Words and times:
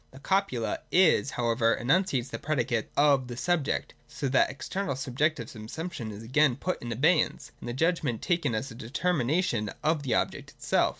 The 0.09 0.17
copula 0.19 0.79
'is' 0.91 1.29
however 1.29 1.75
enunciates 1.75 2.29
the 2.29 2.39
predicate 2.39 2.89
of 2.97 3.27
the 3.27 3.37
subject, 3.37 3.91
and 4.07 4.11
so 4.11 4.27
that 4.29 4.49
external 4.49 4.95
subjective 4.95 5.47
subsumption 5.47 6.11
is 6.11 6.23
again 6.23 6.55
put 6.55 6.81
in 6.81 6.91
abeyance, 6.91 7.51
and 7.59 7.69
the 7.69 7.73
Judgment 7.73 8.19
taken 8.19 8.55
as 8.55 8.71
a 8.71 8.73
deter 8.73 9.13
mination 9.13 9.71
of 9.83 10.01
the 10.01 10.15
object 10.15 10.49
itself. 10.57 10.89